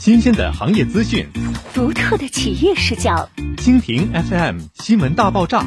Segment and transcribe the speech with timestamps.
[0.00, 1.26] 新鲜的行业资讯，
[1.74, 3.28] 独特的企业视角。
[3.58, 5.62] 蜻蜓 FM 新闻大爆炸，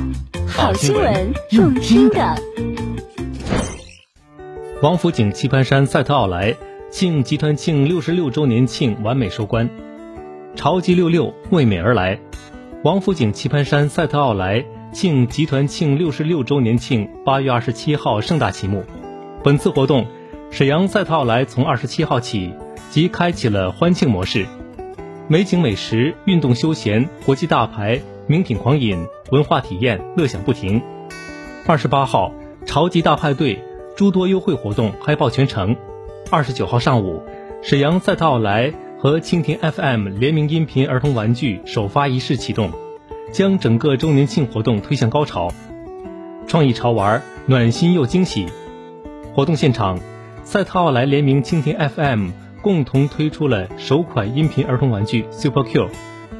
[0.48, 2.36] 好新闻，用听的。
[4.82, 6.56] 王府井棋盘山赛特奥莱
[6.90, 9.70] 庆集团庆六十六周年庆完美收官，
[10.56, 12.20] 超级六六为美而来。
[12.84, 18.84] 王府井棋盘山赛特奥莱庆集团庆六十六周年庆八月二十七号盛大启幕。
[19.44, 20.08] 本次活动，
[20.50, 22.52] 沈阳赛特奥莱从二十七号起
[22.94, 24.46] 即开启了欢庆模式，
[25.28, 30.80] 美景美食、运动休闲、国际大牌、名品狂饮、文化体验，乐享不停。
[31.66, 32.32] 二十八号，
[32.68, 33.60] 超级大派对，
[33.98, 35.76] 诸多优惠活动嗨爆全城。
[36.30, 37.24] 二十九号上午，
[37.64, 38.72] 沈阳赛特奥莱。
[39.00, 42.72] 和蜻蜓 FM 联名音频儿童玩具首发仪式启动，
[43.32, 45.52] 将整个周年庆活动推向高潮。
[46.46, 48.46] 创意潮玩，暖心又惊喜。
[49.34, 50.00] 活动现场，
[50.44, 52.30] 赛特奥莱联名蜻蜓 FM
[52.64, 55.90] 共同推出了首款音频儿童玩具 Super Q。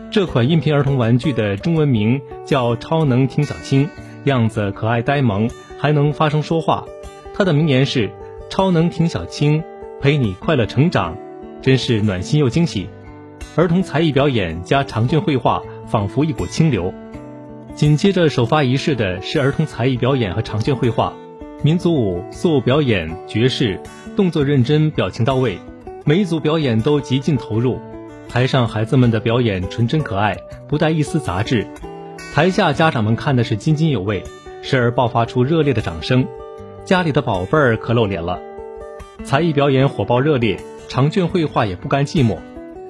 [0.10, 3.90] 这款音频儿童玩具的中文名叫超能听小青，
[4.24, 6.86] 样子可爱呆萌，还能发声说话。
[7.34, 8.10] 它的名言是：
[8.50, 9.62] 超能听小青，
[10.00, 11.18] 陪你快乐成长。
[11.62, 12.88] 真是暖心又惊喜，
[13.58, 16.94] 儿童才艺表演加长卷绘画，仿佛一股清流。
[17.76, 21.12] 紧接着首发仪式的是儿童才艺表演和长卷绘画，
[21.64, 23.78] 民族舞、素舞表演、爵士，
[24.16, 25.58] 动作认真，表情到位，
[26.06, 27.80] 每一组表演都极尽投入。
[28.28, 30.36] 台上孩子们的表演纯真可爱，
[30.68, 31.66] 不带一丝杂质；
[32.34, 34.22] 台下家长们看的是津津有味，
[34.62, 36.28] 时而爆发出热烈的掌声。
[36.84, 38.38] 家里的宝贝儿可露脸了，
[39.24, 40.60] 才艺表演火爆热烈。
[40.90, 42.38] 长卷绘画也不甘寂寞，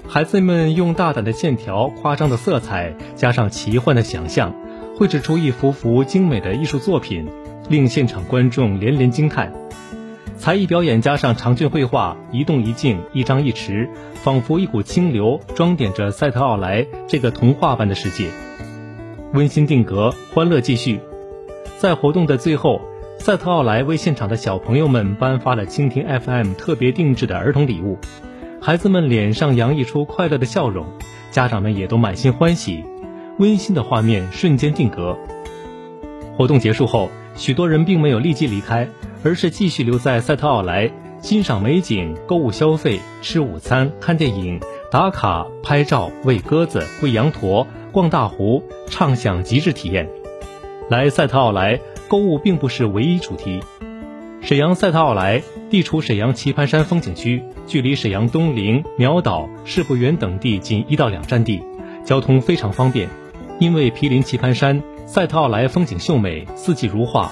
[0.07, 4.55] 孩子们用大胆的线条、夸张的色彩，加上奇幻的想象，
[4.97, 7.29] 绘制出一幅幅精美的艺术作品，
[7.69, 9.53] 令现场观众连连惊叹。
[10.43, 18.29] 才艺表演加上长卷绘画，一动一静，一张一弛，仿佛一股清流，装点着赛特奥莱这个童话般的世界。
[19.31, 20.99] 温馨定格，欢乐继续。
[21.77, 22.81] 在活动的最后。
[23.19, 27.97] 赛特奥莱为现场的小朋友们颁发了蜻蜓 FM 特别定制的儿童礼物，
[28.59, 30.85] 孩子们脸上洋溢出快乐的笑容，
[31.31, 32.83] 家长们也都满心欢喜，
[33.39, 35.17] 温馨的画面瞬间定格。
[36.35, 38.89] 活动结束后，许多人并没有立即离开，
[39.23, 40.91] 而是继续留在赛特奥莱
[41.21, 44.59] 欣赏美景、购物消费、吃午餐、看电影、
[44.91, 50.09] 打卡、拍照、喂鸽子、喂羊驼、逛大湖，畅享极致体验。
[50.89, 51.79] 来赛特奥莱。
[52.09, 53.59] 购物并不是唯一主题。
[54.41, 55.41] 沈阳赛特奥莱
[55.71, 61.63] 地处沈阳棋盘山风景区，距离沈阳东陵、苗岛、世博园等地仅一到两站地，
[62.05, 63.09] 交通非常方便。
[63.57, 67.31] 因为毗邻棋盘山，赛特奥莱风景秀美，四季如画。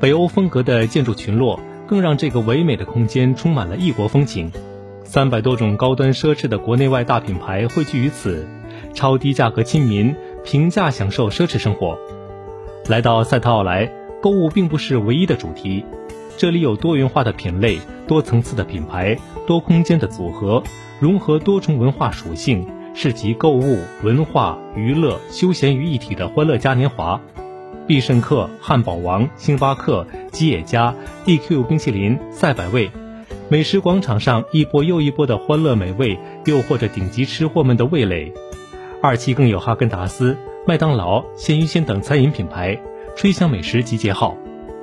[0.00, 4.50] 北欧风格的建筑群落更让这个唯美的空间充满了异国风情。
[5.04, 8.46] 三百多种高端奢侈的国内外大品牌汇聚于此，
[8.94, 10.14] 超低价格亲民，
[10.44, 11.98] 平价享受奢侈生活。
[12.88, 13.90] 来到赛特奥莱。
[14.22, 15.84] 购物并不是唯一的主题，
[16.36, 20.64] 这里有多元化的品类、多层次的品牌、多空间的组合，
[20.98, 27.20] 融合多重文化属性，是集购物、文化、娱乐、休闲于一体的欢乐嘉年华。
[27.86, 30.94] 必胜客、汉堡王、星巴克、吉野家、
[31.24, 32.90] DQ 冰淇淋、赛百味，
[33.48, 38.32] 美食广场上一波又一波的欢乐美味，诱惑着顶级吃货们的味蕾。
[39.02, 42.78] 二期更有哈根达斯、麦当劳、鲜芋仙等餐饮品牌。
[43.14, 44.36] 吹响美食集结号，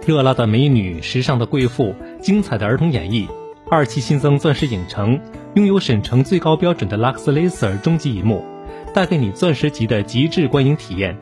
[0.08, 3.28] 热辣的美女、时尚的贵妇、精彩的儿童演绎。
[3.70, 5.20] 二期新增钻石影城，
[5.54, 8.44] 拥有沈城最高标准的 Lux Laser 终极一幕，
[8.92, 11.16] 带给你钻石级的极致观影体验。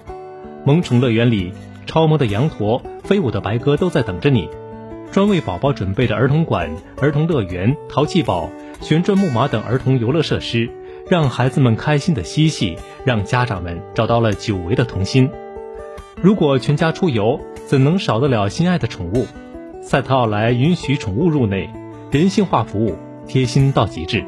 [0.64, 1.52] 萌宠乐园里，
[1.88, 4.48] 超萌的羊驼、飞舞的白鸽都在等着你。
[5.12, 6.70] 专为宝宝准备的儿童馆、
[7.02, 8.48] 儿童乐园、淘气堡、
[8.80, 10.70] 旋转木马等儿童游乐设施，
[11.10, 15.30] 让孩子们开心的嬉戏，让家长们找到了久违的童心。
[16.22, 19.26] 如果全家出游，怎能少得了心爱的宠物？
[19.82, 21.68] 赛特奥莱允许宠物入内，
[22.12, 22.96] 人性化服务，
[23.28, 24.24] 贴心到极致。